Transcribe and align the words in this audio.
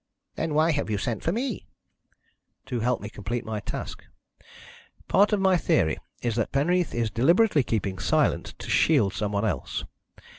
"Then 0.33 0.55
why 0.55 0.71
have 0.71 0.89
you 0.89 0.97
sent 0.97 1.21
for 1.21 1.31
me?" 1.31 1.67
"To 2.65 2.79
help 2.79 3.01
me 3.01 3.09
to 3.09 3.13
complete 3.13 3.45
my 3.45 3.59
task. 3.59 4.03
Part 5.07 5.31
of 5.31 5.39
my 5.39 5.57
theory 5.57 5.97
is 6.23 6.33
that 6.37 6.51
Penreath 6.51 6.95
is 6.95 7.11
deliberately 7.11 7.61
keeping 7.61 7.99
silent 7.99 8.55
to 8.57 8.71
shield 8.71 9.13
some 9.13 9.31
one 9.31 9.45
else. 9.45 9.83